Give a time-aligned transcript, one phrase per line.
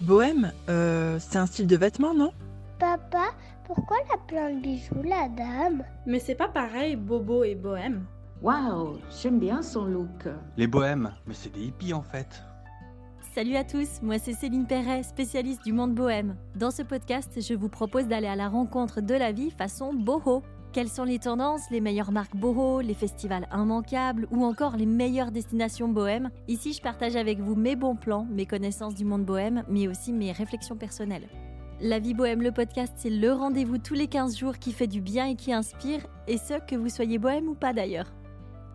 [0.00, 2.32] Bohème, euh, c'est un style de vêtement, non?
[2.78, 3.26] Papa,
[3.64, 5.84] pourquoi elle a plein de bijoux, la dame?
[6.06, 8.04] Mais c'est pas pareil, bobo et bohème.
[8.42, 10.28] Waouh, j'aime bien son look.
[10.56, 12.42] Les bohèmes, mais c'est des hippies en fait.
[13.34, 16.36] Salut à tous, moi c'est Céline Perret, spécialiste du monde bohème.
[16.54, 20.42] Dans ce podcast, je vous propose d'aller à la rencontre de la vie façon boho.
[20.74, 25.30] Quelles sont les tendances, les meilleures marques boho, les festivals immanquables ou encore les meilleures
[25.30, 29.62] destinations bohème Ici, je partage avec vous mes bons plans, mes connaissances du monde bohème,
[29.68, 31.28] mais aussi mes réflexions personnelles.
[31.80, 35.00] La vie bohème, le podcast, c'est le rendez-vous tous les 15 jours qui fait du
[35.00, 38.12] bien et qui inspire, et ce, que vous soyez bohème ou pas d'ailleurs.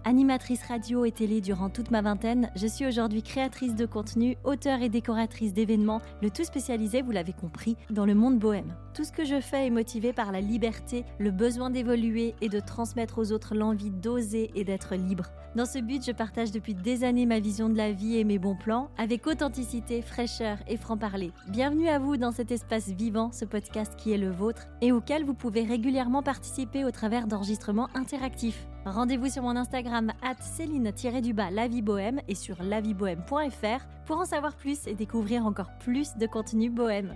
[0.05, 4.81] Animatrice radio et télé durant toute ma vingtaine, je suis aujourd'hui créatrice de contenu, auteure
[4.81, 8.73] et décoratrice d'événements, le tout spécialisé, vous l'avez compris, dans le monde bohème.
[8.99, 12.59] Tout ce que je fais est motivé par la liberté, le besoin d'évoluer et de
[12.59, 15.27] transmettre aux autres l'envie d'oser et d'être libre.
[15.55, 18.39] Dans ce but, je partage depuis des années ma vision de la vie et mes
[18.39, 21.31] bons plans, avec authenticité, fraîcheur et franc-parler.
[21.47, 25.23] Bienvenue à vous dans cet espace vivant, ce podcast qui est le vôtre, et auquel
[25.23, 28.67] vous pouvez régulièrement participer au travers d'enregistrements interactifs.
[28.85, 30.11] Rendez-vous sur mon Instagram
[30.41, 36.27] Céline-du-bas Vie Bohème et sur laviebohème.fr pour en savoir plus et découvrir encore plus de
[36.27, 37.13] contenu bohème.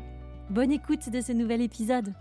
[0.50, 2.14] Bonne écoute de ce nouvel épisode.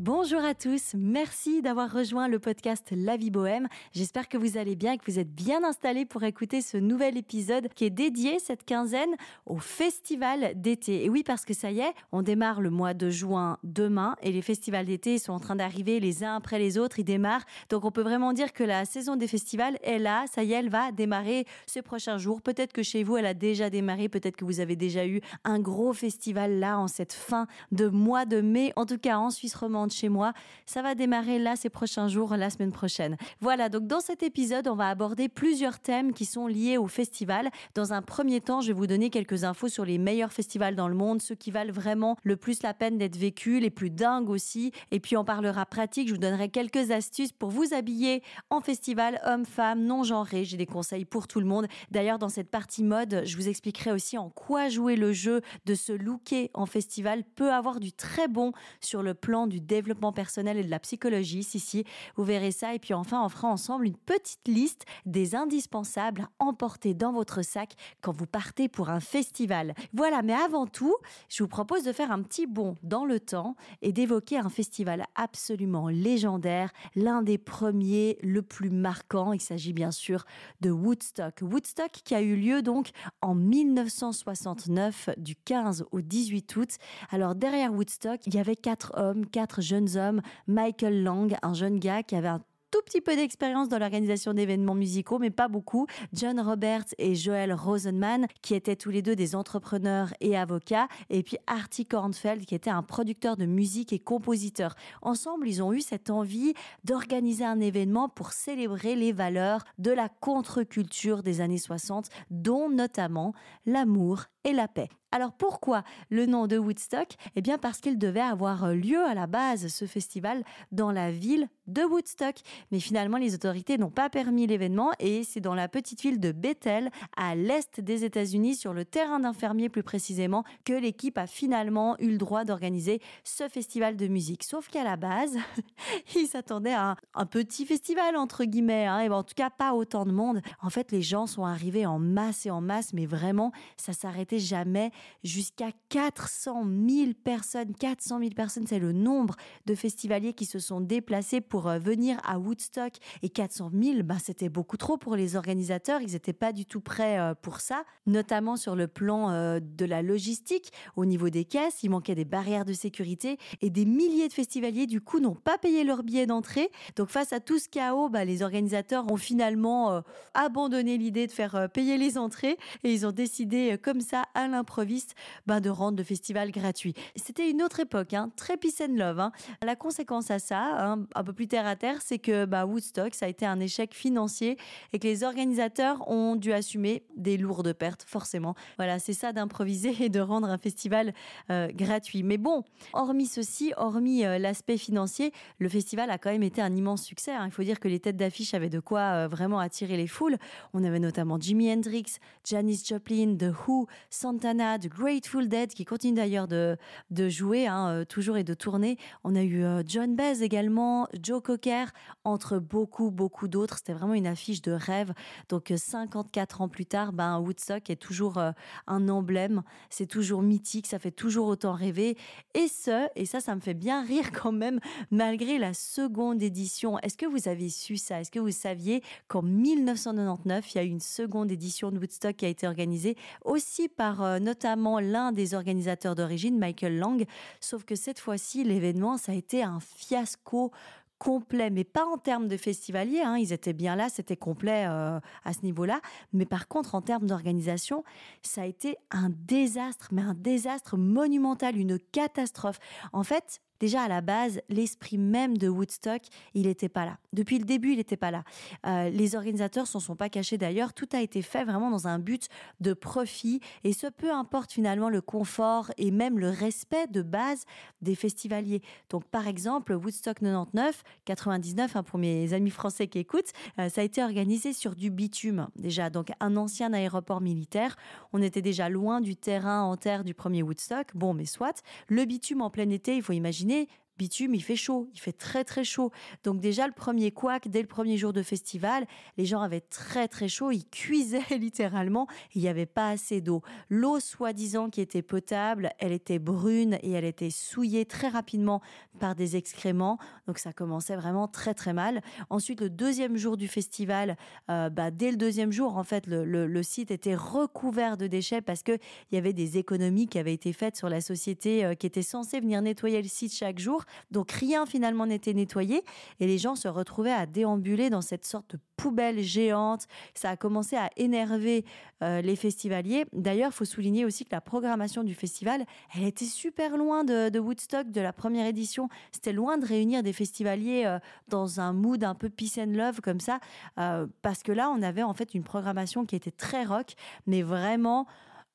[0.00, 3.66] Bonjour à tous, merci d'avoir rejoint le podcast La vie bohème.
[3.92, 7.66] J'espère que vous allez bien que vous êtes bien installés pour écouter ce nouvel épisode
[7.74, 9.10] qui est dédié cette quinzaine
[9.44, 11.04] au festival d'été.
[11.04, 14.30] Et oui, parce que ça y est, on démarre le mois de juin demain et
[14.30, 17.44] les festivals d'été sont en train d'arriver les uns après les autres, ils démarrent.
[17.68, 20.60] Donc on peut vraiment dire que la saison des festivals est là, ça y est,
[20.60, 22.40] elle va démarrer ces prochains jours.
[22.40, 25.58] Peut-être que chez vous, elle a déjà démarré, peut-être que vous avez déjà eu un
[25.58, 28.72] gros festival là en cette fin de mois de mai.
[28.76, 30.32] En tout cas, en Suisse romande, chez moi.
[30.66, 33.16] Ça va démarrer là ces prochains jours, la semaine prochaine.
[33.40, 37.50] Voilà, donc dans cet épisode, on va aborder plusieurs thèmes qui sont liés au festival.
[37.74, 40.88] Dans un premier temps, je vais vous donner quelques infos sur les meilleurs festivals dans
[40.88, 44.30] le monde, ceux qui valent vraiment le plus la peine d'être vécus, les plus dingues
[44.30, 44.72] aussi.
[44.90, 49.20] Et puis on parlera pratique, je vous donnerai quelques astuces pour vous habiller en festival,
[49.24, 50.44] hommes, femmes, non genrés.
[50.44, 51.66] J'ai des conseils pour tout le monde.
[51.90, 55.74] D'ailleurs, dans cette partie mode, je vous expliquerai aussi en quoi jouer le jeu de
[55.74, 60.58] se looker en festival peut avoir du très bon sur le plan du développement personnel
[60.58, 61.44] et de la psychologie.
[61.44, 61.84] Si, si,
[62.16, 62.74] vous verrez ça.
[62.74, 67.42] Et puis enfin, on fera ensemble une petite liste des indispensables à emporter dans votre
[67.42, 69.74] sac quand vous partez pour un festival.
[69.92, 70.96] Voilà, mais avant tout,
[71.28, 75.04] je vous propose de faire un petit bond dans le temps et d'évoquer un festival
[75.14, 79.32] absolument légendaire, l'un des premiers, le plus marquant.
[79.32, 80.24] Il s'agit bien sûr
[80.60, 81.40] de Woodstock.
[81.42, 82.90] Woodstock qui a eu lieu donc
[83.20, 86.70] en 1969, du 15 au 18 août.
[87.10, 91.78] Alors derrière Woodstock, il y avait quatre hommes, quatre jeunes hommes, Michael Lang, un jeune
[91.78, 95.86] gars qui avait un tout petit peu d'expérience dans l'organisation d'événements musicaux, mais pas beaucoup.
[96.12, 101.22] John Roberts et Joel Rosenman, qui étaient tous les deux des entrepreneurs et avocats, et
[101.22, 104.74] puis Artie Kornfeld, qui était un producteur de musique et compositeur.
[105.02, 106.54] Ensemble, ils ont eu cette envie
[106.84, 113.32] d'organiser un événement pour célébrer les valeurs de la contre-culture des années 60, dont notamment
[113.66, 114.88] l'amour la paix.
[115.10, 117.14] Alors pourquoi le nom de Woodstock?
[117.34, 121.48] Eh bien parce qu'il devait avoir lieu à la base, ce festival, dans la ville
[121.66, 122.36] de Woodstock.
[122.72, 126.32] Mais finalement, les autorités n'ont pas permis l'événement et c'est dans la petite ville de
[126.32, 131.96] Bethel, à l'est des États-Unis, sur le terrain d'infirmiers plus précisément, que l'équipe a finalement
[132.00, 134.44] eu le droit d'organiser ce festival de musique.
[134.44, 135.36] Sauf qu'à la base,
[136.16, 140.12] ils s'attendaient à un, petit festival, entre guillemets, hein, en tout cas pas autant de
[140.12, 140.42] monde.
[140.60, 144.37] En fait, les gens sont arrivés en masse et en masse, mais vraiment, ça s'arrêtait
[144.38, 144.90] jamais
[145.24, 147.74] jusqu'à 400 000 personnes.
[147.74, 152.18] 400 000 personnes, c'est le nombre de festivaliers qui se sont déplacés pour euh, venir
[152.24, 152.94] à Woodstock.
[153.22, 156.00] Et 400 000, bah, c'était beaucoup trop pour les organisateurs.
[156.00, 159.84] Ils n'étaient pas du tout prêts euh, pour ça, notamment sur le plan euh, de
[159.84, 160.72] la logistique.
[160.96, 164.86] Au niveau des caisses, il manquait des barrières de sécurité et des milliers de festivaliers,
[164.86, 166.70] du coup, n'ont pas payé leur billet d'entrée.
[166.96, 170.02] Donc, face à tout ce chaos, bah, les organisateurs ont finalement
[170.34, 175.14] abandonné l'idée de faire payer les entrées et ils ont décidé, comme ça, à l'improviste,
[175.46, 176.94] ben, de rendre le festival gratuit.
[177.16, 179.20] C'était une autre époque, hein, très peace and love.
[179.20, 179.32] Hein.
[179.62, 183.14] La conséquence à ça, hein, un peu plus terre à terre, c'est que bah, Woodstock,
[183.14, 184.56] ça a été un échec financier
[184.92, 188.54] et que les organisateurs ont dû assumer des lourdes pertes, forcément.
[188.76, 191.12] Voilà, c'est ça d'improviser et de rendre un festival
[191.50, 192.22] euh, gratuit.
[192.22, 196.74] Mais bon, hormis ceci, hormis euh, l'aspect financier, le festival a quand même été un
[196.74, 197.32] immense succès.
[197.44, 200.36] Il faut dire que les têtes d'affiche avaient de quoi euh, vraiment attirer les foules.
[200.72, 206.14] On avait notamment Jimi Hendrix, Janis Joplin, The Who, Santana, The Grateful Dead, qui continue
[206.14, 206.76] d'ailleurs de,
[207.10, 208.96] de jouer, hein, euh, toujours et de tourner.
[209.24, 211.86] On a eu euh, John Baez également, Joe Cocker,
[212.24, 213.78] entre beaucoup, beaucoup d'autres.
[213.78, 215.12] C'était vraiment une affiche de rêve.
[215.48, 218.38] Donc, 54 ans plus tard, ben, Woodstock est toujours
[218.86, 219.62] un emblème.
[219.90, 222.16] C'est toujours mythique, ça fait toujours autant rêver.
[222.54, 226.98] Et ce, et ça, ça me fait bien rire quand même, malgré la seconde édition.
[227.00, 228.20] Est-ce que vous avez su ça?
[228.20, 232.36] Est-ce que vous saviez qu'en 1999, il y a eu une seconde édition de Woodstock
[232.36, 237.26] qui a été organisée aussi par euh, notamment l'un des organisateurs d'origine, Michael Lang.
[237.60, 240.70] Sauf que cette fois-ci, l'événement, ça a été un fiasco
[241.18, 245.18] complet, mais pas en termes de festivaliers, hein, ils étaient bien là, c'était complet euh,
[245.44, 246.00] à ce niveau-là,
[246.32, 248.04] mais par contre en termes d'organisation,
[248.42, 252.78] ça a été un désastre, mais un désastre monumental, une catastrophe.
[253.12, 256.22] En fait, Déjà à la base, l'esprit même de Woodstock,
[256.54, 257.18] il n'était pas là.
[257.32, 258.44] Depuis le début, il n'était pas là.
[258.86, 260.92] Euh, les organisateurs s'en sont pas cachés d'ailleurs.
[260.92, 262.48] Tout a été fait vraiment dans un but
[262.80, 267.64] de profit et ce peu importe finalement le confort et même le respect de base
[268.02, 268.82] des festivaliers.
[269.10, 274.00] Donc par exemple, Woodstock 99, 99 hein, pour mes amis français qui écoutent, euh, ça
[274.00, 276.10] a été organisé sur du bitume déjà.
[276.10, 277.96] Donc un ancien aéroport militaire.
[278.32, 281.08] On était déjà loin du terrain en terre du premier Woodstock.
[281.14, 281.82] Bon, mais soit.
[282.08, 283.86] Le bitume en plein été, il faut imaginer imaginer
[284.18, 286.10] bitume, il fait chaud, il fait très très chaud.
[286.44, 289.06] Donc déjà le premier couac, dès le premier jour de festival,
[289.36, 293.62] les gens avaient très très chaud, ils cuisaient littéralement, il n'y avait pas assez d'eau.
[293.88, 298.82] L'eau soi-disant qui était potable, elle était brune et elle était souillée très rapidement
[299.20, 302.20] par des excréments, donc ça commençait vraiment très très mal.
[302.50, 304.36] Ensuite le deuxième jour du festival,
[304.70, 308.82] euh, bah, dès le deuxième jour en fait le, site était recouvert de déchets parce
[308.82, 308.92] que
[309.30, 312.22] il y avait des économies qui avaient été faites sur la société euh, qui était
[312.22, 314.04] censée venir nettoyer le site chaque jour.
[314.30, 316.02] Donc rien finalement n'était nettoyé
[316.40, 320.06] et les gens se retrouvaient à déambuler dans cette sorte de poubelle géante.
[320.34, 321.84] Ça a commencé à énerver
[322.22, 323.24] euh, les festivaliers.
[323.32, 325.84] D'ailleurs, il faut souligner aussi que la programmation du festival,
[326.14, 329.08] elle était super loin de, Woodstock, de la première édition.
[329.32, 333.20] C'était loin de réunir des festivaliers euh, dans un mood un peu peace and love
[333.20, 333.60] comme ça,
[333.98, 337.14] euh, parce que là, on avait en fait une programmation qui était très rock,
[337.46, 338.26] mais vraiment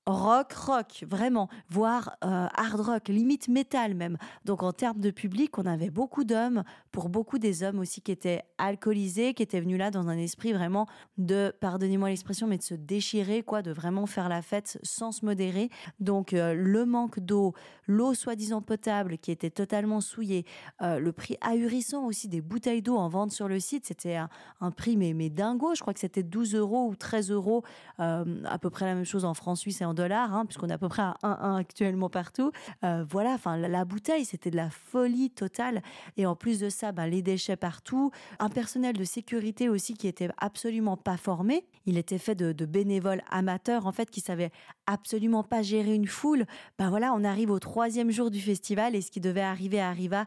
[0.05, 4.17] rock, rock, vraiment, voire euh, hard rock, limite métal même.
[4.43, 8.11] Donc en termes de public, on avait beaucoup d'hommes, pour beaucoup des hommes aussi qui
[8.11, 12.63] étaient alcoolisés, qui étaient venus là dans un esprit vraiment de, pardonnez-moi l'expression, mais de
[12.63, 15.69] se déchirer, quoi, de vraiment faire la fête sans se modérer.
[15.99, 17.53] Donc euh, le manque d'eau,
[17.87, 20.45] l'eau soi-disant potable qui était totalement souillée,
[20.81, 24.71] euh, le prix ahurissant aussi des bouteilles d'eau en vente sur le site, c'était un,
[24.71, 27.63] prix mais, mais dingo, je crois que c'était 12 euros ou 13 euros,
[27.97, 30.73] à peu près la même chose en France suisse et en dollars, hein, puisqu'on est
[30.73, 32.51] à peu près à 1,1 actuellement partout.
[32.83, 35.81] Euh, voilà, enfin la, bouteille, c'était de la folie totale.
[36.17, 38.11] Et en plus de ça, ben, les déchets partout.
[38.39, 41.65] Un personnel de sécurité aussi qui était absolument pas formé.
[41.85, 44.51] Il était fait de, de bénévoles amateurs, en fait, qui savaient
[44.87, 46.45] absolument pas gérer une foule.
[46.77, 50.25] Ben voilà, on arrive au troisième jour du festival et ce qui devait arriver arriva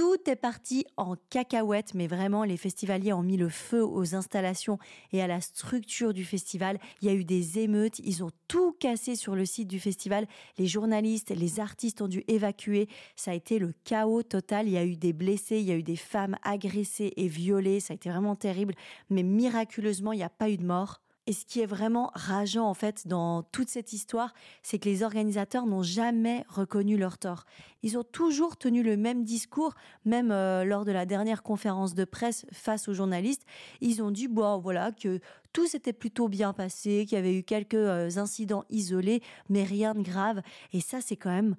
[0.00, 4.78] tout est parti en cacahuète, mais vraiment, les festivaliers ont mis le feu aux installations
[5.12, 6.78] et à la structure du festival.
[7.02, 10.26] Il y a eu des émeutes, ils ont tout cassé sur le site du festival.
[10.56, 12.88] Les journalistes, les artistes ont dû évacuer.
[13.14, 14.68] Ça a été le chaos total.
[14.68, 17.80] Il y a eu des blessés, il y a eu des femmes agressées et violées.
[17.80, 18.72] Ça a été vraiment terrible.
[19.10, 21.02] Mais miraculeusement, il n'y a pas eu de mort.
[21.30, 24.34] Et ce qui est vraiment rageant en fait dans toute cette histoire,
[24.64, 27.44] c'est que les organisateurs n'ont jamais reconnu leur tort.
[27.84, 32.04] Ils ont toujours tenu le même discours, même euh, lors de la dernière conférence de
[32.04, 33.46] presse face aux journalistes.
[33.80, 35.20] Ils ont dit voilà que
[35.52, 39.94] tout s'était plutôt bien passé, qu'il y avait eu quelques euh, incidents isolés, mais rien
[39.94, 40.42] de grave.
[40.72, 41.54] Et ça c'est quand même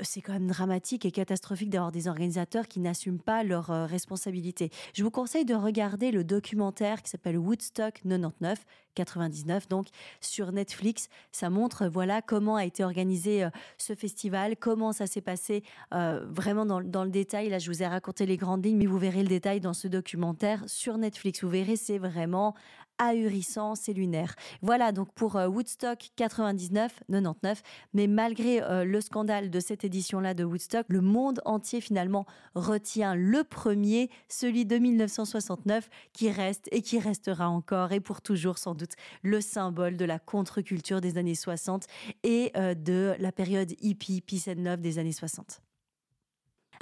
[0.00, 4.70] c'est quand même dramatique et catastrophique d'avoir des organisateurs qui n'assument pas leurs euh, responsabilités.
[4.94, 9.88] Je vous conseille de regarder le documentaire qui s'appelle Woodstock 99, 99 donc
[10.20, 11.08] sur Netflix.
[11.30, 16.24] Ça montre voilà comment a été organisé euh, ce festival, comment ça s'est passé euh,
[16.28, 17.50] vraiment dans, le détail.
[17.50, 19.88] Là, je vous ai raconté les grandes lignes, mais vous verrez le détail dans ce
[19.88, 21.42] documentaire sur Netflix.
[21.42, 22.54] Vous verrez, c'est vraiment
[22.98, 24.34] ahurissant, c'est lunaire.
[24.60, 27.62] Voilà donc pour euh, Woodstock 99, 99.
[27.94, 33.14] Mais malgré euh, le scandale de cette édition-là de Woodstock, le monde entier finalement retient
[33.14, 38.74] le premier, celui de 1969, qui reste et qui restera encore et pour toujours sans
[38.74, 41.86] doute le symbole de la contre-culture des années 60
[42.22, 45.62] et euh, de la période hippie, peace and love des années 60.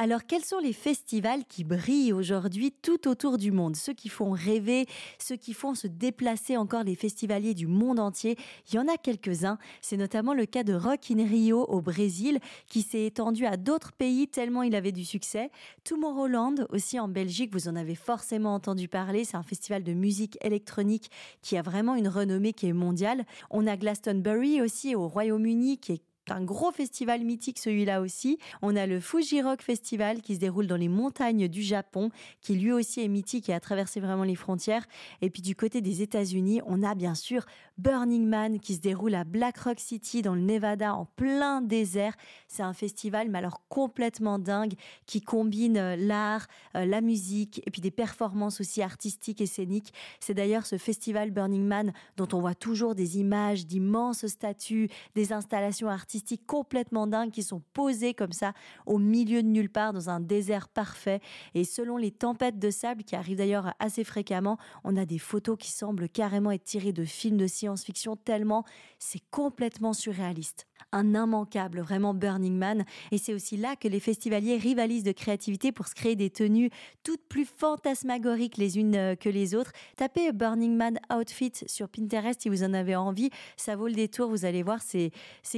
[0.03, 3.77] Alors quels sont les festivals qui brillent aujourd'hui tout autour du monde?
[3.77, 4.87] Ceux qui font rêver,
[5.19, 8.39] ceux qui font se déplacer encore les festivaliers du monde entier
[8.71, 9.59] Il y en a quelques-uns.
[9.83, 13.93] C'est notamment le cas de Rock in Rio au Brésil qui s'est étendu à d'autres
[13.93, 15.51] pays tellement il avait du succès.
[15.85, 19.27] Tomorrowland aussi en Belgique, vous en avez forcément entendu parler.
[19.27, 21.11] C'est un festival de musique électronique
[21.43, 23.27] qui a vraiment une renommée qui est mondiale.
[23.51, 28.39] On a Glastonbury aussi au Royaume-Uni qui est un gros festival mythique celui-là aussi.
[28.63, 32.11] On a le Fuji Rock Festival qui se déroule dans les montagnes du Japon,
[32.41, 34.87] qui lui aussi est mythique et a traversé vraiment les frontières.
[35.23, 37.47] Et puis du côté des États-Unis, on a bien sûr
[37.81, 42.15] Burning Man qui se déroule à Black Rock City dans le Nevada en plein désert.
[42.47, 44.75] C'est un festival mais alors complètement dingue
[45.07, 46.47] qui combine euh, l'art,
[46.77, 49.95] euh, la musique et puis des performances aussi artistiques et scéniques.
[50.21, 55.33] C'est d'ailleurs ce festival Burning Man dont on voit toujours des images d'immenses statues, des
[55.33, 58.53] installations artistiques complètement dingues qui sont posées comme ça
[58.85, 61.21] au milieu de nulle part dans un désert parfait.
[61.55, 65.57] Et selon les tempêtes de sable qui arrivent d'ailleurs assez fréquemment, on a des photos
[65.59, 67.47] qui semblent carrément être tirées de films de
[67.77, 68.65] science-fiction tellement
[68.99, 72.85] c'est complètement surréaliste un immanquable, vraiment Burning Man.
[73.11, 76.71] Et c'est aussi là que les festivaliers rivalisent de créativité pour se créer des tenues
[77.03, 79.73] toutes plus fantasmagoriques les unes euh, que les autres.
[79.97, 83.31] Tapez Burning Man Outfit sur Pinterest si vous en avez envie.
[83.57, 85.11] Ça vaut le détour, vous allez voir, c'est,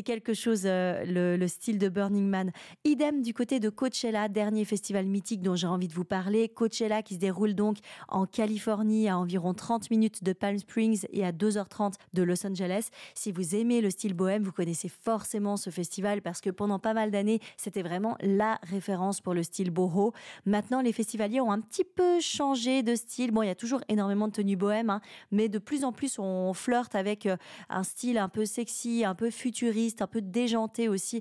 [0.04, 2.52] quelque chose, euh, le, le, style de Burning Man.
[2.84, 6.48] Idem du côté de Coachella, dernier festival mythique dont j'ai envie de vous parler.
[6.48, 11.24] Coachella qui se déroule donc en Californie à environ 30 minutes de Palm Springs et
[11.24, 12.88] à 2h30 de Los Angeles.
[13.14, 16.78] Si vous aimez le style bohème, vous connaissez fort forcément ce festival parce que pendant
[16.78, 20.14] pas mal d'années, c'était vraiment la référence pour le style boho.
[20.46, 23.30] Maintenant, les festivaliers ont un petit peu changé de style.
[23.30, 26.18] Bon, il y a toujours énormément de tenues bohèmes, hein, mais de plus en plus,
[26.18, 27.36] on flirte avec euh,
[27.68, 31.20] un style un peu sexy, un peu futuriste, un peu déjanté aussi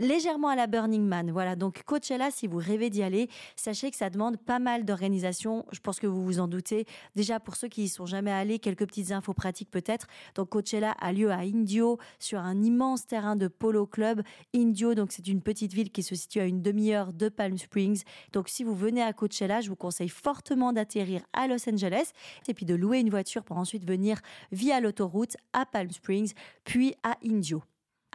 [0.00, 1.30] légèrement à la Burning Man.
[1.30, 5.64] Voilà, donc Coachella, si vous rêvez d'y aller, sachez que ça demande pas mal d'organisation.
[5.72, 6.86] Je pense que vous vous en doutez.
[7.14, 10.06] Déjà, pour ceux qui y sont jamais allés, quelques petites infos pratiques peut-être.
[10.34, 14.22] Donc Coachella a lieu à Indio, sur un immense terrain de polo club.
[14.54, 18.02] Indio, donc c'est une petite ville qui se situe à une demi-heure de Palm Springs.
[18.32, 22.12] Donc si vous venez à Coachella, je vous conseille fortement d'atterrir à Los Angeles
[22.48, 24.20] et puis de louer une voiture pour ensuite venir
[24.52, 26.32] via l'autoroute à Palm Springs,
[26.64, 27.62] puis à Indio.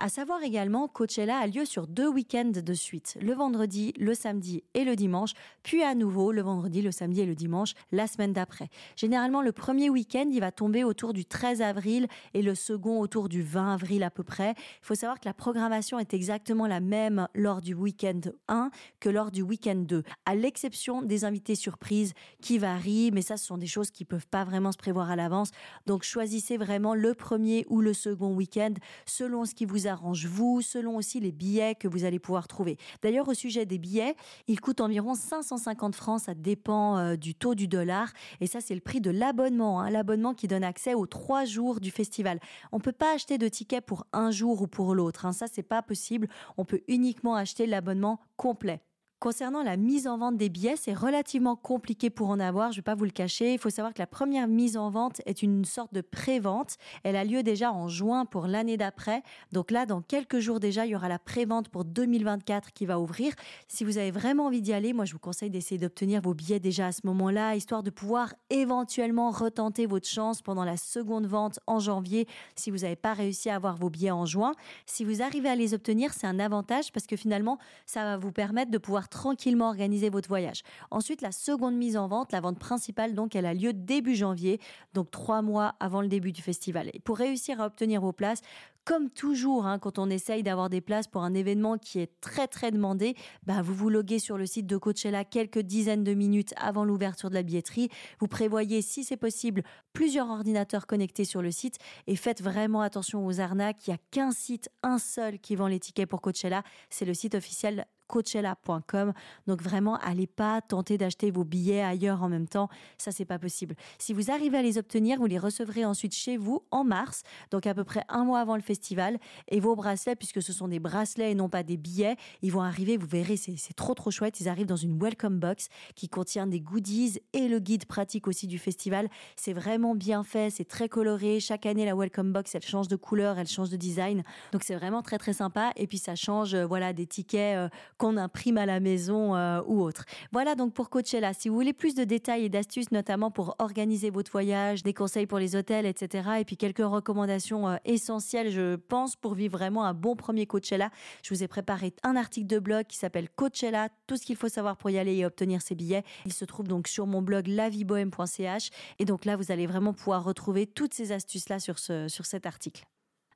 [0.03, 4.63] À savoir également, Coachella a lieu sur deux week-ends de suite, le vendredi, le samedi
[4.74, 8.34] et le dimanche, puis à nouveau le vendredi, le samedi et le dimanche la semaine
[8.34, 8.70] d'après.
[8.96, 13.29] Généralement, le premier week-end, il va tomber autour du 13 avril et le second autour
[13.29, 14.55] du 20 avril à peu près.
[14.58, 19.10] Il faut savoir que la programmation est exactement la même lors du week-end 1 que
[19.10, 23.60] lors du week-end 2, à l'exception des invités surprises qui varient, mais ça, ce sont
[23.60, 25.51] des choses qui peuvent pas vraiment se prévoir à l'avance.
[25.86, 28.74] Donc, choisissez vraiment le premier ou le second week-end
[29.05, 32.77] selon ce qui vous arrange vous, selon aussi les billets que vous allez pouvoir trouver.
[33.03, 34.15] D'ailleurs, au sujet des billets,
[34.48, 38.12] ils coûtent environ 550 francs, ça dépend euh, du taux du dollar.
[38.39, 41.79] Et ça, c'est le prix de l'abonnement, hein, l'abonnement qui donne accès aux trois jours
[41.79, 42.39] du festival.
[42.71, 45.62] On peut pas acheter de tickets pour un jour ou pour l'autre, hein, ça, c'est
[45.62, 46.27] pas possible.
[46.57, 48.81] On peut uniquement acheter l'abonnement complet.
[49.22, 52.82] Concernant la mise en vente des billets, c'est relativement compliqué pour en avoir, je ne
[52.82, 53.54] vais pas vous le cacher.
[53.54, 56.78] Il faut savoir que la première mise en vente est une sorte de pré-vente.
[57.04, 59.22] Elle a lieu déjà en juin pour l'année d'après.
[59.51, 63.00] Donc là, dans quelques jours déjà, il y aura la pré-vente pour 2024 qui va
[63.00, 63.32] ouvrir.
[63.68, 66.60] Si vous avez vraiment envie d'y aller, moi je vous conseille d'essayer d'obtenir vos billets
[66.60, 71.60] déjà à ce moment-là, histoire de pouvoir éventuellement retenter votre chance pendant la seconde vente
[71.68, 74.56] en janvier si vous n'avez pas réussi à avoir vos billets en juin.
[74.88, 78.32] Si vous arrivez à les obtenir, c'est un avantage parce que finalement, ça va vous
[78.32, 80.63] permettre de pouvoir tranquillement organiser votre voyage.
[80.89, 84.60] Ensuite, la seconde mise en vente, la vente principale, donc, elle a lieu début janvier,
[84.96, 86.89] donc trois mois avant le début du festival.
[86.94, 88.41] Et pour réussir à obtenir vos places,
[88.84, 92.48] comme toujours, hein, quand on essaye d'avoir des places pour un événement qui est très
[92.48, 96.53] très demandé, bah, vous vous loguez sur le site de Coachella quelques dizaines de minutes
[96.58, 97.89] avant l'ouverture de la billetterie.
[98.20, 99.62] Vous prévoyez, si c'est possible,
[99.94, 101.77] plusieurs ordinateurs connectés sur le site
[102.08, 103.86] et faites vraiment attention aux arnaques.
[103.86, 106.63] Il n'y a qu'un site, un seul qui vend les tickets pour Coachella.
[106.89, 109.13] C'est le site officiel coachella.com.
[109.48, 112.68] Donc vraiment, allez pas tenter d'acheter vos billets ailleurs en même temps.
[112.98, 113.75] Ça, c'est pas possible.
[113.98, 117.65] Si vous arrivez à les obtenir, vous les recevrez ensuite chez vous en mars, donc
[117.65, 119.18] à peu près un mois avant le festival.
[119.48, 122.62] Et vos bracelets, puisque ce sont des bracelets et non pas des billets, ils vont
[122.62, 124.41] arriver, vous verrez, c'est trop trop chouette.
[124.41, 128.46] Ils arrivent dans une welcome box qui contient des goodies et le guide pratique aussi
[128.46, 129.10] du festival.
[129.38, 131.39] C'est vraiment bien fait, c'est très coloré.
[131.39, 134.24] Chaque année, la welcome box, elle change de couleur, elle change de design.
[134.51, 135.72] Donc c'est vraiment très très sympa.
[135.77, 137.70] Et puis ça change, euh, voilà, des tickets euh,
[138.01, 140.05] qu'on imprime à la maison euh, ou autre.
[140.31, 141.36] Voilà donc pour Coachella.
[141.36, 145.27] Si vous voulez plus de détails et d'astuces, notamment pour organiser votre voyage, des conseils
[145.27, 149.86] pour les hôtels, etc., et puis quelques recommandations euh, essentielles, je pense, pour vivre vraiment
[149.86, 150.89] un bon premier Coachella,
[151.22, 154.50] je vous ai préparé un article de blog qui s'appelle Coachella, tout ce qu'il faut
[154.50, 156.03] savoir pour y aller et obtenir ses billets.
[156.25, 158.72] Il se trouve donc sur mon blog lavibohème.ch.
[158.98, 162.48] Et donc là, vous allez vraiment pouvoir retrouver toutes ces astuces-là sur, ce, sur cet
[162.48, 162.84] article.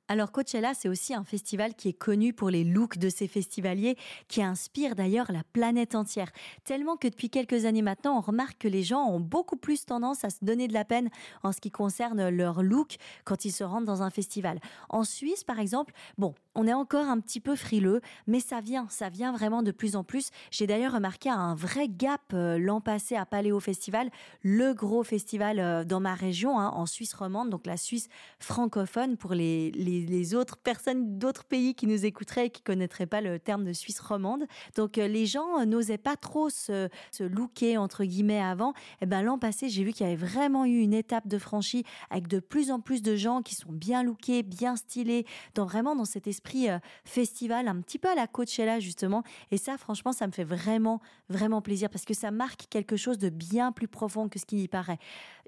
[0.08, 3.96] Alors Coachella, c'est aussi un festival qui est connu pour les looks de ses festivaliers,
[4.28, 6.30] qui inspire d'ailleurs la planète entière.
[6.62, 10.24] Tellement que depuis quelques années maintenant, on remarque que les gens ont beaucoup plus tendance
[10.24, 11.10] à se donner de la peine
[11.42, 14.60] en ce qui concerne leur look quand ils se rendent dans un festival.
[14.90, 18.86] En Suisse, par exemple, bon, on est encore un petit peu frileux, mais ça vient,
[18.88, 20.30] ça vient vraiment de plus en plus.
[20.50, 24.10] J'ai d'ailleurs remarqué un vrai gap euh, l'an passé à Paléo Festival,
[24.42, 28.08] le gros festival euh, dans ma région, hein, en Suisse romande, donc la Suisse
[28.40, 33.20] francophone pour les les, autres personnes d'autres pays qui nous écouteraient et qui connaîtraient pas
[33.20, 34.44] le terme de Suisse romande.
[34.76, 38.70] Donc euh, les gens n'osaient pas trop se, se looker entre guillemets avant.
[38.70, 41.38] Et eh ben l'an passé, j'ai vu qu'il y avait vraiment eu une étape de
[41.38, 45.66] franchie avec de plus en plus de gens qui sont bien lookés, bien stylés, dans
[45.66, 49.22] vraiment dans cet esprit euh, festival, un petit peu à la Coachella justement.
[49.50, 53.18] Et ça, franchement, ça me fait vraiment vraiment plaisir parce que ça marque quelque chose
[53.18, 54.98] de bien plus profond que ce qui y paraît.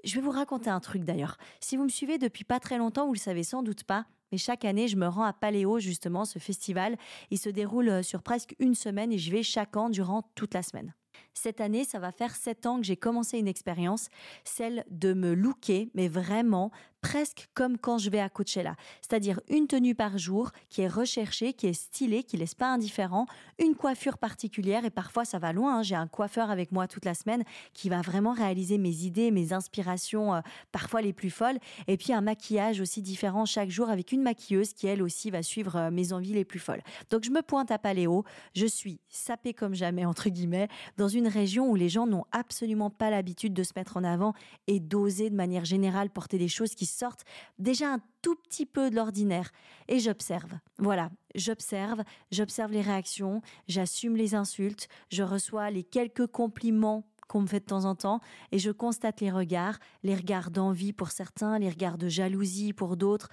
[0.03, 1.37] Je vais vous raconter un truc d'ailleurs.
[1.59, 4.37] Si vous me suivez depuis pas très longtemps, vous le savez sans doute pas, mais
[4.37, 6.97] chaque année, je me rends à Paléo, justement, ce festival.
[7.31, 10.53] Il se déroule euh, sur presque une semaine et je vais chaque an durant toute
[10.53, 10.93] la semaine.
[11.33, 14.09] Cette année, ça va faire sept ans que j'ai commencé une expérience,
[14.43, 18.75] celle de me looker, mais vraiment presque comme quand je vais à Coachella.
[19.01, 23.25] C'est-à-dire une tenue par jour qui est recherchée, qui est stylée, qui laisse pas indifférent,
[23.57, 25.79] une coiffure particulière et parfois ça va loin.
[25.79, 25.83] Hein.
[25.83, 29.53] J'ai un coiffeur avec moi toute la semaine qui va vraiment réaliser mes idées, mes
[29.53, 30.41] inspirations, euh,
[30.71, 31.59] parfois les plus folles.
[31.87, 35.43] Et puis un maquillage aussi différent chaque jour avec une maquilleuse qui elle aussi va
[35.43, 36.81] suivre euh, mes envies les plus folles.
[37.09, 38.23] Donc je me pointe à Paléo,
[38.55, 42.89] je suis sapée comme jamais entre guillemets dans une région où les gens n'ont absolument
[42.89, 44.33] pas l'habitude de se mettre en avant
[44.67, 47.25] et d'oser de manière générale porter des choses qui sortent
[47.57, 49.51] déjà un tout petit peu de l'ordinaire.
[49.87, 50.53] Et j'observe.
[50.77, 57.47] Voilà, j'observe, j'observe les réactions, j'assume les insultes, je reçois les quelques compliments qu'on me
[57.47, 61.59] fait de temps en temps, et je constate les regards, les regards d'envie pour certains,
[61.59, 63.29] les regards de jalousie pour d'autres,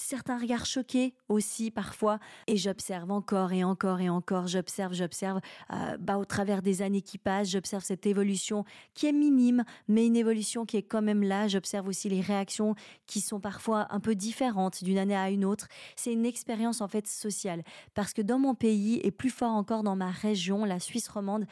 [0.00, 2.18] certains regards choqués aussi parfois.
[2.46, 5.40] Et j'observe encore et encore et encore j'observe j'observe
[5.72, 8.64] euh, bah, au travers des années qui passent j'observe cette évolution
[8.94, 11.48] qui est minime mais une évolution qui est quand même là.
[11.48, 12.74] J'observe aussi les réactions
[13.06, 15.68] qui sont parfois un peu différentes d'une année à une autre.
[15.96, 17.62] C'est une expérience en fait sociale.
[17.94, 21.46] Parce que dans mon pays et plus fort encore dans ma région la Suisse romande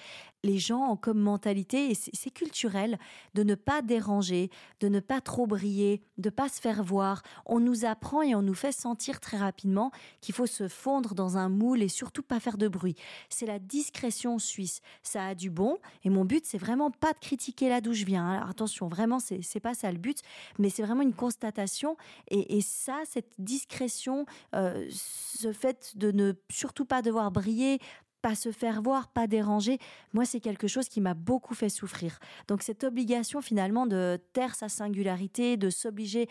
[0.44, 2.98] les gens ont comme mentalité, et c'est culturel,
[3.34, 7.22] de ne pas déranger, de ne pas trop briller, de pas se faire voir.
[7.46, 9.90] On nous apprend et on nous fait sentir très rapidement
[10.20, 12.94] qu'il faut se fondre dans un moule et surtout pas faire de bruit.
[13.28, 14.80] C'est la discrétion suisse.
[15.02, 18.04] Ça a du bon, et mon but, c'est vraiment pas de critiquer là d'où je
[18.04, 18.28] viens.
[18.28, 20.18] Alors attention, vraiment, c'est pas ça le but,
[20.58, 21.96] mais c'est vraiment une constatation.
[22.28, 27.78] Et, ça, cette discrétion, euh, ce fait de ne surtout pas devoir briller,
[28.22, 29.78] pas se faire voir, pas déranger,
[30.12, 32.18] moi c'est quelque chose qui m'a beaucoup fait souffrir.
[32.48, 36.28] Donc cette obligation finalement de taire sa singularité, de s'obliger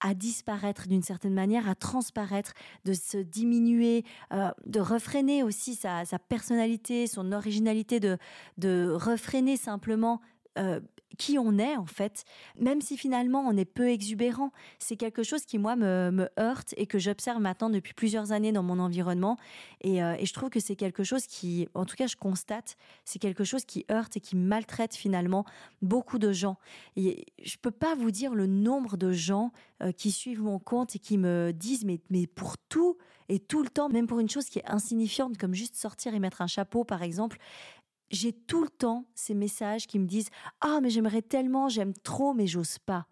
[0.00, 2.54] à disparaître d'une certaine manière, à transparaître,
[2.84, 8.16] de se diminuer, euh, de refréner aussi sa, personnalité, son originalité, de,
[8.56, 10.20] de refréner simplement
[10.58, 10.80] euh,
[11.18, 12.24] qui on est en fait,
[12.58, 14.52] même si finalement on est peu exubérant.
[14.78, 18.62] C'est quelque chose qui moi me, heurte et que j'observe maintenant depuis plusieurs années dans
[18.62, 19.36] mon environnement.
[19.84, 23.18] Euh, et, je trouve que c'est quelque chose qui, en tout cas je constate, c'est
[23.18, 25.44] quelque chose qui heurte et qui maltraite finalement
[25.82, 26.56] beaucoup de gens.
[26.96, 30.96] Et je peux pas vous dire le nombre de gens euh, qui suivent mon compte
[30.96, 32.96] et qui me disent mais, mais pour tout
[33.28, 36.18] et tout le temps, même pour une chose qui est insignifiante comme juste sortir et
[36.18, 37.38] mettre un chapeau par exemple,
[38.10, 42.34] j'ai tout le temps ces messages qui me disent Ah, mais j'aimerais tellement, j'aime trop,
[42.34, 43.06] mais j'ose pas.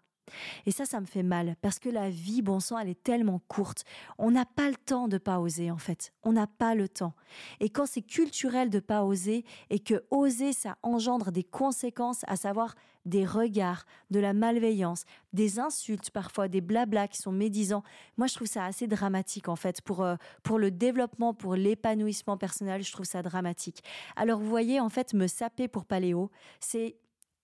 [0.65, 3.39] Et ça, ça me fait mal parce que la vie, bon sang, elle est tellement
[3.47, 3.83] courte.
[4.17, 6.13] On n'a pas le temps de pas oser, en fait.
[6.23, 7.13] On n'a pas le temps.
[7.59, 12.35] Et quand c'est culturel de pas oser et que oser, ça engendre des conséquences, à
[12.35, 17.83] savoir des regards, de la malveillance, des insultes, parfois des blablas qui sont médisants.
[18.17, 22.37] Moi, je trouve ça assez dramatique, en fait, pour, euh, pour le développement, pour l'épanouissement
[22.37, 23.83] personnel, je trouve ça dramatique.
[24.15, 26.95] Alors, vous voyez, en fait, me saper pour Paléo, c'est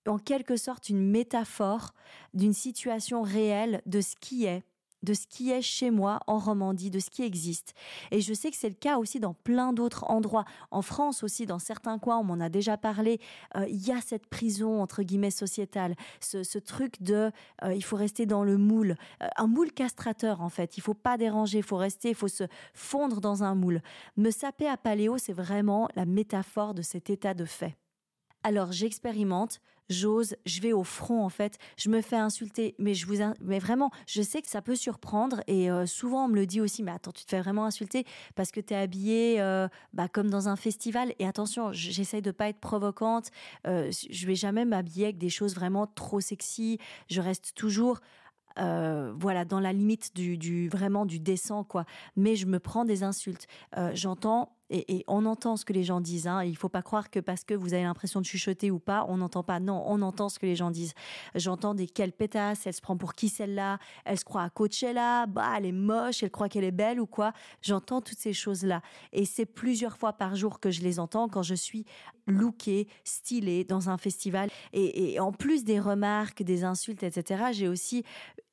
[0.08, 1.92] en quelque sorte une métaphore
[2.34, 4.64] d'une situation réelle de ce qui est
[5.02, 7.74] de ce qui est chez moi en Romandie, de ce qui existe.
[8.10, 10.44] Et je sais que c'est le cas aussi dans plein d'autres endroits.
[10.70, 13.20] En France aussi, dans certains coins, on m'en a déjà parlé,
[13.56, 17.30] euh, il y a cette prison, entre guillemets, sociétale, ce, truc de
[17.62, 20.94] euh, il faut rester dans le moule, euh, un moule castrateur en fait, il faut
[20.94, 23.82] pas déranger, il faut rester, il faut se fondre dans un moule.
[24.16, 27.76] Me saper à paléo, c'est vraiment la métaphore de cet état de fait.
[28.42, 33.06] Alors j'expérimente, j'ose, je vais au front en fait, je me fais insulter, mais je
[33.06, 36.46] vous, mais vraiment, je sais que ça peut surprendre et euh, souvent on me le
[36.46, 39.68] dit aussi, mais attends, tu te fais vraiment insulter parce que tu es habillée euh,
[39.92, 41.14] bah, comme dans un festival.
[41.18, 43.30] Et attention, j'essaye de pas être provocante,
[43.66, 48.00] euh, je vais jamais m'habiller avec des choses vraiment trop sexy, je reste toujours
[48.58, 51.84] voilà, dans la limite du, vraiment du décent, quoi.
[52.16, 53.46] Mais je me prends des insultes.
[53.92, 56.26] J'entends et, on entend ce que les gens disent.
[56.26, 56.42] Hein.
[56.42, 59.06] Il ne faut pas croire que parce que vous avez l'impression de chuchoter ou pas,
[59.08, 59.60] on n'entend pas.
[59.60, 60.94] Non, on entend ce que les gens disent.
[61.34, 65.26] J'entends des quelles pétasses, elle se prend pour qui celle-là, elle se croit à Coachella,
[65.26, 67.32] bah elle est moche, elle croit qu'elle est belle ou quoi?
[67.62, 68.82] J'entends toutes ces choses-là.
[69.12, 71.84] Et c'est plusieurs fois par jour que je les entends quand je suis
[72.26, 74.50] lookée, stylée dans un festival.
[74.72, 78.04] Et, en plus des remarques, des insultes, etc., j'ai aussi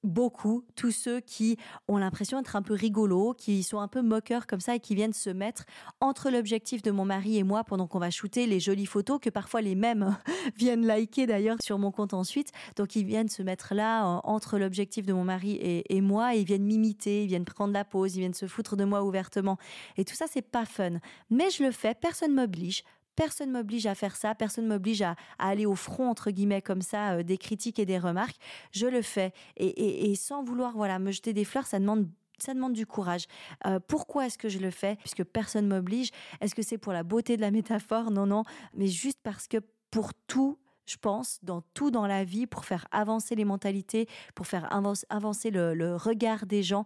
[0.04, 4.48] beaucoup tous ceux qui ont l'impression d'être un peu rigolos, qui sont un peu moqueurs
[4.48, 5.66] comme ça et qui viennent se mettre
[6.02, 9.30] entre l'objectif de mon mari et moi pendant qu'on va shooter les jolies photos que
[9.30, 10.18] parfois les mêmes
[10.58, 12.52] viennent liker d'ailleurs sur mon compte ensuite.
[12.76, 16.40] Donc ils viennent se mettre là euh, entre l'objectif de mon mari et, moi et
[16.40, 19.58] ils viennent m'imiter, ils viennent prendre la pause, ils viennent se foutre de moi ouvertement.
[19.98, 21.00] Et tout ça c'est pas fun.
[21.30, 22.84] Mais je le fais, personne m'oblige.
[23.16, 27.14] Personne m'oblige à faire ça, personne m'oblige à, aller au front entre guillemets comme ça
[27.14, 28.38] euh, des critiques et des remarques.
[28.72, 32.08] Je le fais et, sans vouloir voilà me jeter des fleurs, ça demande
[32.40, 33.26] ça demande du courage.
[33.66, 34.98] Euh, pourquoi est-ce que je le fais?
[34.98, 36.10] Puisque personne m'oblige.
[36.42, 38.12] Est-ce que c'est pour la beauté de la métaphore?
[38.12, 38.44] Non, non.
[38.74, 39.58] Mais juste parce que
[39.92, 44.48] pour tout, je pense, dans tout dans la vie, pour faire avancer les mentalités, pour
[44.48, 44.68] faire
[45.10, 46.84] avancer le regard des gens,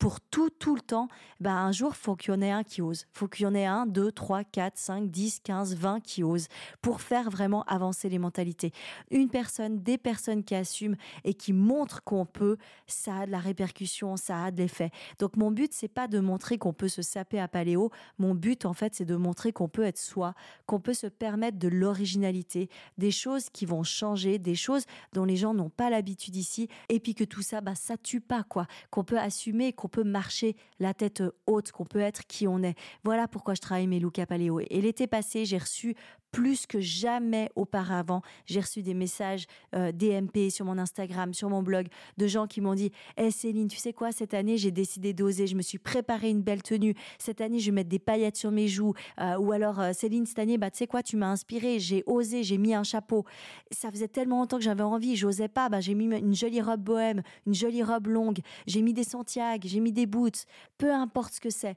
[0.00, 1.08] pour tout, tout le temps,
[1.40, 3.04] bah, un jour, faut qu'il y en ait un qui ose.
[3.12, 6.48] Faut qu'il y en ait un, deux, trois, quatre, cinq, dix, quinze, vingt qui osent
[6.80, 8.72] pour faire vraiment avancer les mentalités.
[9.10, 13.40] Une personne, des personnes qui assument et qui montrent qu'on peut, ça a de la
[13.40, 14.90] répercussion, ça a de l'effet.
[15.18, 17.90] Donc, mon but, c'est pas de montrer qu'on peut se saper à paléo.
[18.18, 20.32] Mon but, en fait, c'est de montrer qu'on peut être soi,
[20.64, 25.36] qu'on peut se permettre de l'originalité, des choses qui vont changer, des choses dont les
[25.36, 28.66] gens n'ont pas l'habitude ici, et puis que tout ça, bah, ça tue pas, quoi.
[28.90, 32.76] Qu'on peut assumer, qu'on peut marcher la tête haute, qu'on peut être qui on est.
[33.04, 34.60] Voilà pourquoi je travaille mes looks à paléo.
[34.60, 35.94] Et l'été passé, j'ai reçu
[36.30, 38.22] plus que jamais auparavant.
[38.46, 42.60] J'ai reçu des messages euh, DMP sur mon Instagram, sur mon blog, de gens qui
[42.60, 45.46] m'ont dit Hé eh, Céline, tu sais quoi, cette année, j'ai décidé d'oser.
[45.46, 46.94] Je me suis préparé une belle tenue.
[47.18, 48.94] Cette année, je vais mettre des paillettes sur mes joues.
[49.20, 51.78] Euh, ou alors, euh, Céline, cette année, bah, tu sais quoi, tu m'as inspiré.
[51.78, 53.24] J'ai osé, j'ai mis un chapeau.
[53.70, 55.68] Ça faisait tellement longtemps que j'avais envie, j'osais pas.
[55.68, 58.38] Bah, j'ai mis une jolie robe bohème, une jolie robe longue.
[58.66, 60.46] J'ai mis des Santiago, j'ai mis des boots.
[60.78, 61.76] Peu importe ce que c'est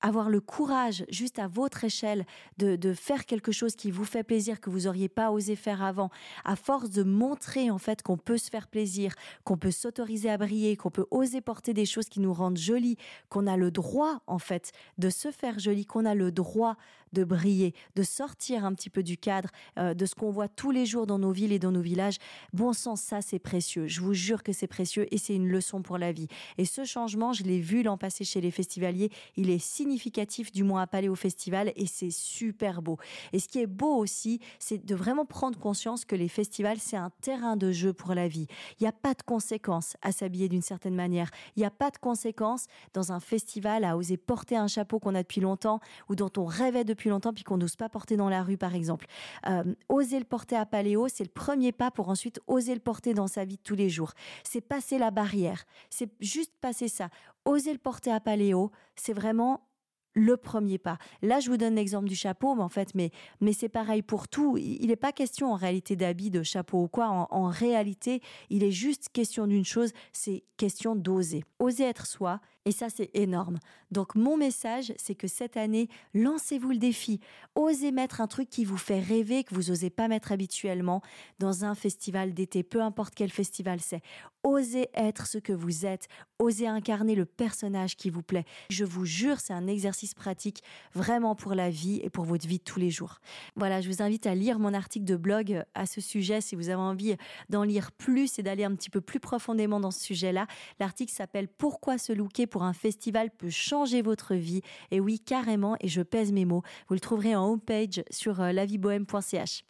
[0.00, 2.24] avoir le courage, juste à votre échelle,
[2.58, 6.10] de, faire quelque chose qui vous fait plaisir, que vous auriez pas osé faire avant,
[6.44, 10.38] à force de montrer en fait qu'on peut se faire plaisir, qu'on peut s'autoriser à
[10.38, 12.96] briller, qu'on peut oser porter des choses qui nous rendent jolies,
[13.28, 16.76] qu'on a le droit en fait de se faire joli, qu'on a le droit
[17.12, 20.70] de briller, de sortir un petit peu du cadre euh, de ce qu'on voit tous
[20.70, 22.18] les jours dans nos villes et dans nos villages.
[22.52, 23.86] Bon sens, ça c'est précieux.
[23.86, 26.28] Je vous jure que c'est précieux et c'est une leçon pour la vie.
[26.56, 29.10] Et ce changement, je l'ai vu l'an passé chez les festivaliers.
[29.36, 32.98] Il est significatif du moins à Palais au Festival et c'est super beau.
[33.32, 36.96] Et ce qui est beau aussi, c'est de vraiment prendre conscience que les festivals, c'est
[36.96, 38.46] un terrain de jeu pour la vie.
[38.80, 41.30] Il n'y a pas de conséquences à s'habiller d'une certaine manière.
[41.56, 45.14] Il n'y a pas de conséquences dans un festival à oser porter un chapeau qu'on
[45.14, 48.16] a depuis longtemps ou dont on rêvait de depuis longtemps puis qu'on n'ose pas porter
[48.16, 49.06] dans la rue, par exemple.
[49.46, 53.14] Euh, oser le porter à Paléo, c'est le premier pas pour ensuite oser le porter
[53.14, 54.12] dans sa vie de tous les jours.
[54.42, 55.64] C'est passer la barrière.
[55.88, 57.08] C'est juste passer ça.
[57.44, 59.68] Oser le porter à Paléo, c'est vraiment
[60.14, 60.98] le premier pas.
[61.22, 64.26] Là, je vous donne l'exemple du chapeau, mais en fait, mais, mais c'est pareil pour
[64.26, 64.56] tout.
[64.58, 67.28] Il n'est pas question en réalité d'habit, de chapeau ou quoi.
[67.30, 71.44] en réalité, il est juste question d'une chose, c'est question d'oser.
[71.60, 73.60] Oser être soi et ça, c'est énorme.
[73.90, 77.18] Donc, mon message, c'est que cette année, lancez-vous le défi.
[77.54, 81.00] Osez mettre un truc qui vous fait rêver, que vous n'osez pas mettre habituellement
[81.38, 84.02] dans un festival d'été, peu importe quel festival c'est.
[84.42, 86.08] Osez être ce que vous êtes.
[86.38, 88.44] Osez incarner le personnage qui vous plaît.
[88.68, 90.62] Je vous jure, c'est un exercice pratique
[90.94, 93.18] vraiment pour la vie et pour votre vie de tous les jours.
[93.56, 96.68] Voilà, je vous invite à lire mon article de blog à ce sujet si vous
[96.68, 97.16] avez envie
[97.48, 100.46] d'en lire plus et d'aller un petit peu plus profondément dans ce sujet-là.
[100.78, 104.62] L'article s'appelle Pourquoi se looker pour un festival peut changer votre vie.
[104.90, 106.62] Et oui, carrément, et je pèse mes mots.
[106.88, 109.64] Vous le trouverez en homepage sur euh, laviebohème.ch.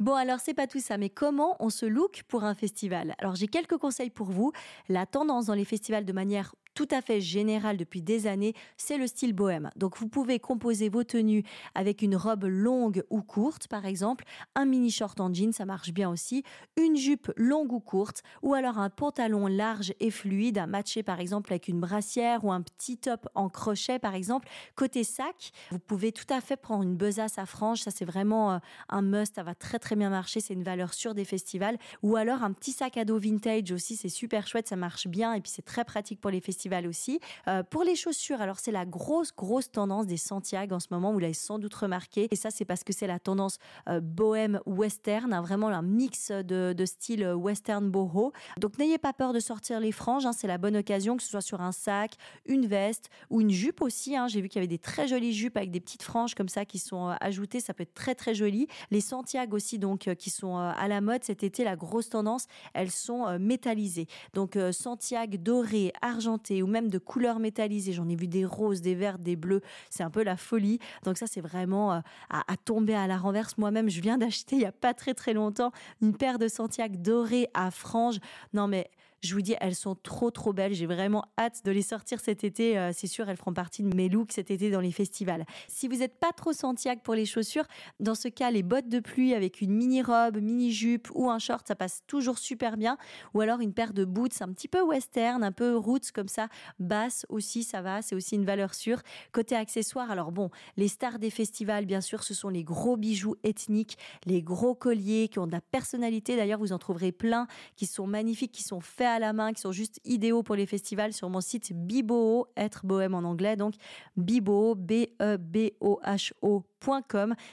[0.00, 3.14] Bon alors c'est pas tout ça, mais comment on se look pour un festival?
[3.18, 4.50] Alors j'ai quelques conseils pour vous.
[4.88, 8.98] La tendance dans les festivals de manière tout à fait général depuis des années, c'est
[8.98, 9.70] le style bohème.
[9.76, 14.64] Donc vous pouvez composer vos tenues avec une robe longue ou courte, par exemple, un
[14.64, 16.42] mini short en jean, ça marche bien aussi,
[16.76, 21.20] une jupe longue ou courte, ou alors un pantalon large et fluide à matcher par
[21.20, 24.48] exemple avec une brassière ou un petit top en crochet par exemple.
[24.74, 28.54] Côté sac, vous pouvez tout à fait prendre une besace à franges, ça c'est vraiment
[28.54, 28.58] euh,
[28.88, 32.16] un must, ça va très très bien marcher, c'est une valeur sûre des festivals, ou
[32.16, 35.40] alors un petit sac à dos vintage aussi, c'est super chouette, ça marche bien et
[35.40, 37.20] puis c'est très pratique pour les festivals aussi.
[37.46, 41.12] Euh, pour les chaussures, alors c'est la grosse, grosse tendance des Santiago en ce moment,
[41.12, 42.28] vous l'avez sans doute remarqué.
[42.30, 46.30] Et ça, c'est parce que c'est la tendance euh, bohème western, hein, vraiment un mix
[46.30, 48.32] de, style western boho.
[48.58, 51.30] Donc n'ayez pas peur de sortir les franges, hein, c'est la bonne occasion, que ce
[51.30, 54.16] soit sur un sac, une veste ou une jupe aussi.
[54.16, 54.26] Hein.
[54.28, 56.64] J'ai vu qu'il y avait des très jolies jupes avec des petites franges comme ça
[56.64, 58.68] qui sont euh, ajoutées, ça peut être très très joli.
[58.90, 62.90] Les Santiago aussi, donc qui sont à la mode cet été, la grosse tendance, elles
[62.90, 64.06] sont métallisées.
[64.34, 67.92] Donc Santiago doré, argenté, ou même de couleurs métallisées.
[67.92, 69.60] J'en ai vu des roses, des verts, des bleus.
[69.90, 70.78] C'est un peu la folie.
[71.04, 73.58] Donc ça, c'est vraiment euh, à, tomber à la renverse.
[73.58, 76.96] Moi-même, je viens d'acheter il y a pas très très longtemps une paire de Santiago
[76.98, 78.18] dorées à franges.
[78.52, 78.90] Non mais
[79.24, 80.74] je vous dis, elles sont trop trop belles.
[80.74, 82.78] J'ai vraiment hâte de les sortir cet été.
[82.78, 85.44] Euh, c'est sûr, elles feront partie de mes looks cet été dans les festivals.
[85.68, 87.64] Si vous n'êtes pas trop Santiago pour les chaussures,
[88.00, 91.38] dans ce cas, les bottes de pluie avec une mini robe, mini jupe ou un
[91.38, 92.98] short, ça passe toujours super bien.
[93.32, 96.48] Ou alors une paire de boots un petit peu western, un peu roots comme ça,
[96.78, 98.02] basse aussi, ça va.
[98.02, 99.00] C'est aussi une valeur sûre.
[99.32, 103.36] Côté accessoires, alors bon, les stars des festivals, bien sûr, ce sont les gros bijoux
[103.42, 106.36] ethniques, les gros colliers qui ont de la personnalité.
[106.36, 109.60] D'ailleurs, vous en trouverez plein qui sont magnifiques, qui sont faits à la main, qui
[109.60, 113.74] sont juste idéaux pour les festivals sur mon site Biboho, être bohème en anglais, donc
[114.16, 116.64] Biboho, B-E-B-O-H-O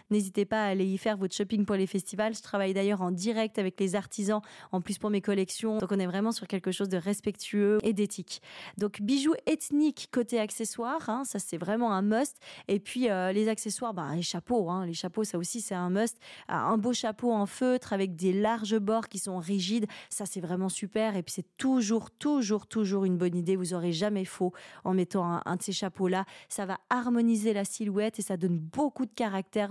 [0.10, 2.36] N'hésitez pas à aller y faire votre shopping pour les festivals.
[2.36, 4.42] Je travaille d'ailleurs en direct avec les artisans,
[4.72, 5.78] en plus pour mes collections.
[5.78, 8.42] Donc on est vraiment sur quelque chose de respectueux et d'éthique.
[8.78, 12.38] Donc bijoux ethniques côté accessoires, hein, ça c'est vraiment un must.
[12.68, 14.86] Et puis euh, les accessoires, bah, les chapeaux, hein.
[14.86, 16.18] les chapeaux ça aussi c'est un must.
[16.50, 20.42] Euh, un beau chapeau en feutre avec des larges bords qui sont rigides, ça c'est
[20.42, 21.16] vraiment super.
[21.16, 23.56] Et puis c'est toujours, toujours, toujours une bonne idée.
[23.56, 26.26] Vous aurez jamais faux en mettant un, un de ces chapeaux là.
[26.50, 29.12] Ça va harmoniser la silhouette et ça donne beaucoup de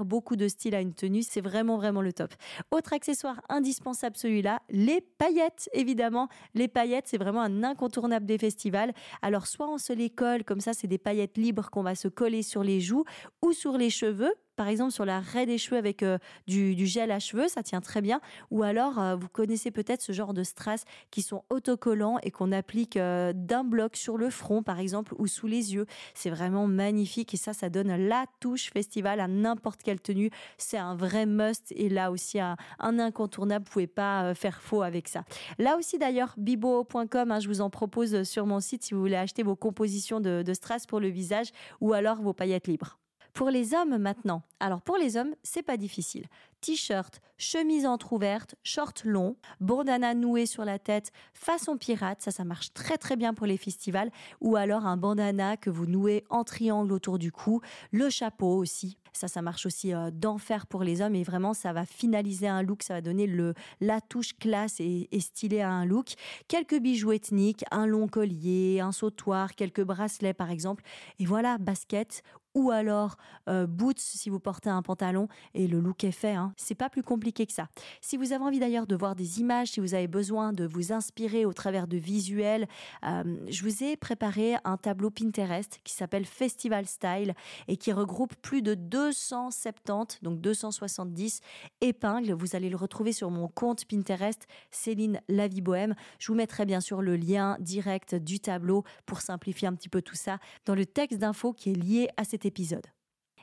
[0.05, 1.23] beaucoup de style à une tenue.
[1.23, 2.33] C'est vraiment, vraiment le top.
[2.71, 6.29] Autre accessoire indispensable, celui-là, les paillettes, évidemment.
[6.55, 8.93] Les paillettes, c'est vraiment un incontournable des festivals.
[9.23, 12.09] Alors, soit on se les colle, comme ça, c'est des paillettes libres qu'on va se
[12.09, 13.05] coller sur les joues
[13.43, 17.11] ou sur les cheveux par exemple sur la raie des cheveux avec euh, du, gel
[17.13, 18.21] à cheveux, ça tient très bien.
[18.51, 22.53] Ou alors, euh, vous connaissez peut-être ce genre de strass qui sont autocollants et qu'on
[22.53, 25.87] applique euh, d'un bloc sur le front, par exemple, ou sous les yeux.
[26.13, 30.29] C'est vraiment magnifique et ça, ça donne la touche festival à n'importe quelle tenue.
[30.59, 33.65] C'est un vrai must et là aussi un, incontournable.
[33.65, 35.25] Vous pouvez pas faire faux avec ça.
[35.57, 39.17] Là aussi d'ailleurs, bibo.com, hein, je vous en propose sur mon site si vous voulez
[39.17, 41.49] acheter vos compositions de, de strass pour le visage
[41.81, 43.00] ou alors vos paillettes libres.
[43.33, 46.27] Pour les hommes maintenant, alors pour les hommes, c'est pas difficile.
[46.61, 52.73] T-shirt, chemise entrouverte, short long, bandana noué sur la tête, façon pirate, ça ça marche
[52.75, 56.93] très très bien pour les festivals ou alors un bandana que vous nouez en triangle
[56.93, 57.61] autour du cou,
[57.93, 58.99] le chapeau aussi.
[59.13, 62.63] Ça, ça marche aussi euh, d'enfer pour les hommes et vraiment, ça va finaliser un
[62.63, 66.15] look, ça va donner le, la touche classe et, et stylé à un look.
[66.49, 70.85] Quelques bijoux ethniques, un long collier, un sautoir, quelques bracelets par exemple.
[71.19, 72.23] Et voilà, basket
[72.55, 73.17] ou alors
[73.49, 76.35] euh, boots si vous portez un pantalon et le look est fait.
[76.35, 76.53] Hein.
[76.57, 77.69] C'est pas plus compliqué que ça.
[78.01, 80.93] Si vous avez envie d'ailleurs de voir des images, si vous avez besoin de vous
[80.93, 82.67] inspirer au travers de visuels,
[83.05, 87.35] euh, je vous ai préparé un tableau Pinterest qui s'appelle Festival Style
[87.69, 91.41] et qui regroupe plus de 270, donc 270
[91.81, 92.33] épingles.
[92.33, 95.95] Vous allez le retrouver sur mon compte Pinterest Céline Lavie Bohème.
[96.19, 100.03] Je vous mettrai bien sûr le lien direct du tableau pour simplifier un petit peu
[100.03, 102.87] tout ça dans le texte d'info qui est lié à cette épisode.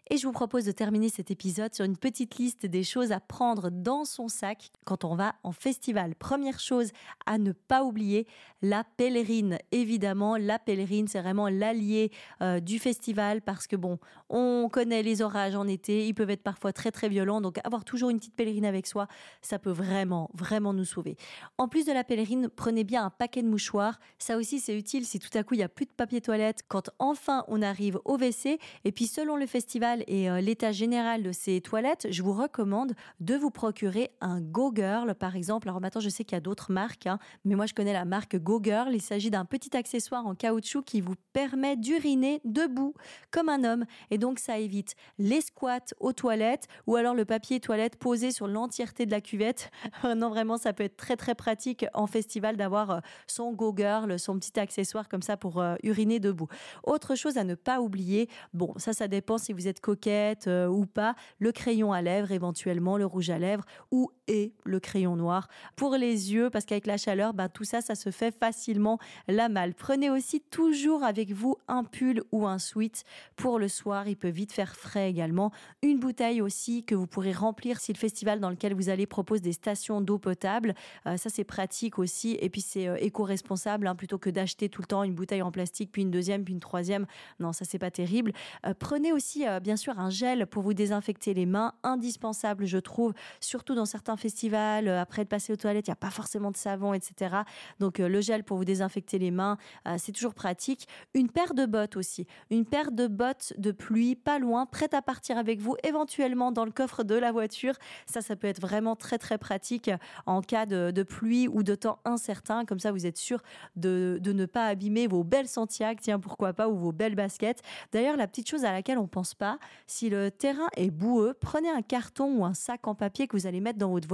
[0.10, 3.20] Et je vous propose de terminer cet épisode sur une petite liste des choses à
[3.20, 6.16] prendre dans son sac quand on va en festival.
[6.16, 6.92] Première chose
[7.26, 8.26] à ne pas oublier,
[8.62, 9.58] la pèlerine.
[9.74, 12.10] Évidemment, la pèlerine, c'est vraiment l'allié
[12.42, 16.42] euh, du festival parce que bon, on connaît les orages en été, ils peuvent être
[16.42, 19.08] parfois très très violents, donc avoir toujours une petite pèlerine avec soi,
[19.42, 21.18] ça peut vraiment, vraiment nous sauver.
[21.58, 24.00] En plus de la pèlerine, prenez bien un paquet de mouchoirs.
[24.18, 26.64] Ça aussi, c'est utile si tout à coup il n'y a plus de papier toilette
[26.70, 28.58] quand enfin on arrive au WC.
[28.86, 32.94] Et puis selon le festival, et euh, l'état général de ces toilettes, je vous recommande
[33.20, 34.72] de vous procurer un go
[35.20, 35.70] Par exemple.
[35.70, 38.06] Alors maintenant, je sais qu'il y a d'autres marques, hein, mais moi, je connais la
[38.06, 38.94] marque Go Girl.
[38.94, 42.94] Il s'agit d'un petit accessoire en caoutchouc qui vous permet d'uriner debout
[43.32, 43.86] comme un homme.
[44.12, 48.48] Et donc, ça évite les squats aux toilettes ou alors le papier toilette posé sur
[48.48, 49.72] l'entièreté de la cuvette.
[50.04, 54.20] non, vraiment, ça peut être très, très pratique en festival d'avoir euh, son Go Girl,
[54.20, 56.48] son petit accessoire comme ça pour euh, uriner debout.
[56.84, 60.68] Autre chose à ne pas oublier, bon, ça, ça dépend si vous êtes coquette euh,
[60.68, 65.16] ou pas, le crayon à lèvres, éventuellement le rouge à lèvres ou et le crayon
[65.16, 69.00] noir pour les yeux parce qu'avec la chaleur, ben, tout ça, ça se fait facilement
[69.28, 69.74] la malle.
[69.74, 73.04] Prenez aussi toujours avec vous un pull ou un sweat
[73.36, 74.08] pour le soir.
[74.08, 75.52] Il peut vite faire frais également.
[75.82, 79.42] Une bouteille aussi que vous pourrez remplir si le festival dans lequel vous allez propose
[79.42, 80.76] des stations d'eau potable.
[81.06, 82.38] Euh, ça, c'est pratique aussi.
[82.42, 85.52] Et puis, c'est euh, éco-responsable hein, plutôt que d'acheter tout le temps une bouteille en
[85.52, 87.06] plastique, puis une deuxième, puis une troisième.
[87.40, 88.34] Non, ça, c'est pas terrible.
[88.66, 91.74] Euh, prenez aussi, bien sûr, un gel pour vous désinfecter les mains.
[91.84, 94.57] Indispensable, je trouve, surtout dans certains festivals.
[94.58, 97.38] Après de passer aux toilettes, il n'y a pas forcément de savon, etc.
[97.80, 99.58] Donc, le gel pour vous désinfecter les mains,
[99.98, 100.88] c'est toujours pratique.
[101.14, 102.28] Une paire de bottes aussi.
[102.50, 106.66] Une paire de bottes de pluie, pas loin, prête à partir avec vous, éventuellement dans
[106.66, 107.74] le coffre de la voiture.
[108.06, 109.90] Ça, ça peut être vraiment très, très pratique
[110.26, 112.66] en cas de, pluie ou de temps incertain.
[112.66, 113.42] Comme ça, vous êtes sûr
[113.76, 117.62] de, ne pas abîmer vos belles Santiago, tiens, pourquoi pas, ou vos belles baskets.
[117.92, 121.70] D'ailleurs, la petite chose à laquelle on pense pas, si le terrain est boueux, prenez
[121.70, 124.08] un carton ou un sac en papier que vous allez mettre dans votre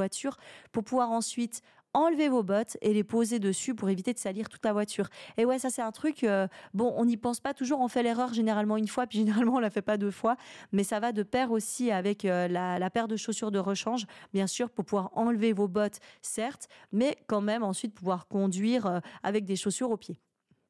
[0.71, 1.61] pour pouvoir ensuite
[1.93, 5.09] enlever vos bottes et les poser dessus pour éviter de salir toute la voiture.
[5.37, 8.03] Et ouais, ça c'est un truc, euh, bon, on n'y pense pas toujours, on fait
[8.03, 10.35] l'erreur généralement une fois, puis généralement on la fait pas deux fois,
[10.71, 14.05] mais ça va de pair aussi avec euh, la, la, paire de chaussures de rechange,
[14.33, 18.99] bien sûr, pour pouvoir enlever vos bottes, certes, mais quand même ensuite pouvoir conduire euh,
[19.21, 20.19] avec des chaussures aux pieds.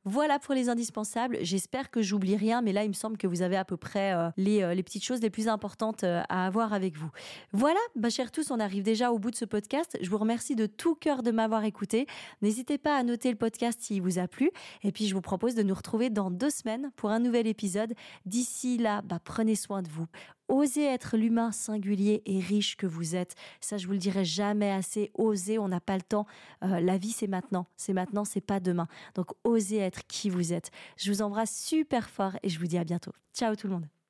[0.05, 1.37] Voilà pour les indispensables.
[1.41, 4.13] J'espère que j'oublie rien, mais là, il me semble que vous avez à peu près
[4.13, 7.09] euh, les, euh, les, petites choses les plus importantes euh, à avoir avec vous.
[7.53, 9.97] Voilà, bah, chers tous, on arrive déjà au bout de ce podcast.
[10.01, 12.05] Je vous remercie de tout cœur de m'avoir écouté.
[12.41, 14.51] N'hésitez pas à noter le podcast s'il vous a plu.
[14.83, 17.93] Et puis, je vous propose de nous retrouver dans deux semaines pour un nouvel épisode.
[18.25, 20.07] D'ici là, bah, prenez soin de vous.
[20.47, 23.35] Osez être l'humain singulier et riche que vous êtes.
[23.61, 25.11] Ça, je vous le dirai jamais assez.
[25.15, 26.25] Osez, on n'a pas le temps.
[26.63, 27.67] Euh, la vie, c'est maintenant.
[27.77, 28.87] C'est maintenant, c'est pas demain.
[29.15, 30.71] Donc, osez être qui vous êtes.
[30.97, 33.13] Je vous embrasse super fort et je vous dis à bientôt.
[33.33, 34.02] Ciao tout le monde.